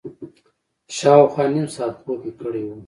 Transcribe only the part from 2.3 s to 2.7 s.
کړی و.